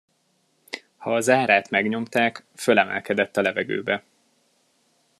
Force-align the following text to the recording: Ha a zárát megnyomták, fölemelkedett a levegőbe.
Ha 0.97 1.13
a 1.15 1.19
zárát 1.21 1.69
megnyomták, 1.69 2.45
fölemelkedett 2.55 3.37
a 3.37 3.41
levegőbe. 3.41 4.03